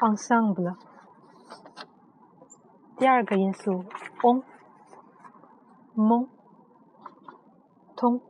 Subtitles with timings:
[0.00, 0.91] ensemble。
[3.01, 3.85] 第二个因素，
[4.23, 6.27] on、mon、
[7.95, 8.21] 通、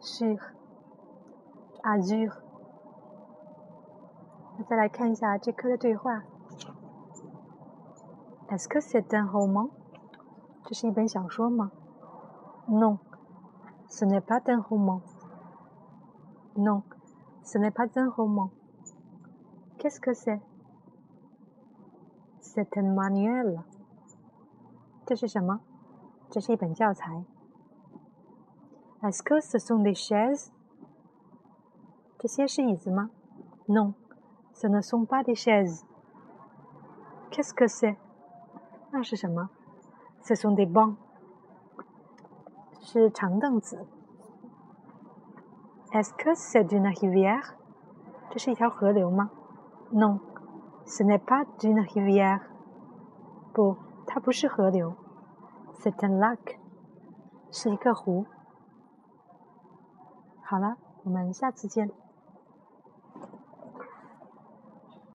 [0.00, 0.38] sur
[1.82, 2.32] azur。
[4.68, 6.22] 再来看一下这课的对话。
[8.48, 9.70] Est-ce que c'est un roman？
[10.64, 11.72] 这是一本小说吗
[12.67, 12.99] ？Non,
[13.89, 15.01] ce n'est pas un roman.
[16.55, 16.83] Non,
[17.43, 18.51] ce n'est pas un roman.
[19.77, 20.41] Qu'est-ce que c'est
[22.41, 23.63] C'est un manuel.
[25.05, 25.59] 这是什么？
[26.29, 27.25] 这是一本教材。
[29.01, 30.51] Est-ce que ce sont des chaises
[32.17, 33.09] 这些是椅子吗？
[33.67, 33.93] Non,
[34.53, 35.85] ce ne sont pas des chaises.
[37.31, 37.97] Qu'est-ce que c'est
[38.91, 39.49] 那是什么？
[40.21, 40.95] Ce sont des bancs.
[42.90, 43.86] 是长凳子。
[45.92, 47.52] Est-ce que c'est une rivière？
[48.30, 49.28] 这是一条河流吗
[49.92, 52.40] ？Non，ce n'est pas une rivière。
[53.52, 54.94] 不，它不是河流。
[55.74, 56.56] C'est un lac，
[57.50, 58.24] 是一个湖。
[60.42, 61.90] 好了，我们下次见。